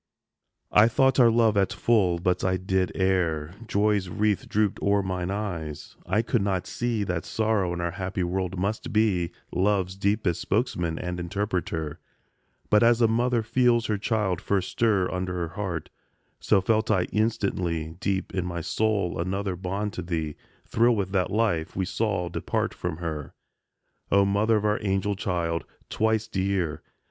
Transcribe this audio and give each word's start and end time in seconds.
XXVII. 0.71 0.81
I 0.81 0.87
thought 0.87 1.19
our 1.19 1.29
love 1.29 1.55
at 1.55 1.71
full, 1.71 2.17
but 2.17 2.43
I 2.43 2.57
did 2.57 2.91
err; 2.95 3.53
Joy's 3.67 4.09
wreath 4.09 4.49
drooped 4.49 4.81
o'er 4.81 5.03
mine 5.03 5.29
eyes; 5.29 5.95
I 6.07 6.23
could 6.23 6.41
not 6.41 6.65
see 6.65 7.03
That 7.03 7.23
sorrow 7.23 7.71
in 7.71 7.81
our 7.81 7.91
happy 7.91 8.23
world 8.23 8.57
must 8.57 8.91
be 8.91 9.29
Love's 9.53 9.95
deepest 9.95 10.41
spokesman 10.41 10.97
and 10.97 11.19
interpreter; 11.19 11.99
But, 12.71 12.81
as 12.81 12.99
a 12.99 13.07
mother 13.07 13.43
feels 13.43 13.85
her 13.85 13.99
child 13.99 14.41
first 14.41 14.71
stir 14.71 15.07
Under 15.11 15.33
her 15.35 15.49
heart, 15.49 15.91
so 16.39 16.61
felt 16.61 16.89
I 16.89 17.03
instantly 17.13 17.95
Deep 17.99 18.33
in 18.33 18.43
my 18.43 18.61
soul 18.61 19.19
another 19.19 19.55
bond 19.55 19.93
to 19.93 20.01
thee 20.01 20.35
Thrill 20.65 20.95
with 20.95 21.11
that 21.11 21.29
life 21.29 21.75
we 21.75 21.85
saw 21.85 22.27
depart 22.27 22.73
from 22.73 22.97
her; 22.97 23.35
O 24.11 24.25
mother 24.25 24.57
of 24.57 24.65
our 24.65 24.79
angel 24.81 25.13
child! 25.15 25.63
twice 25.91 26.27
dear! 26.27 26.81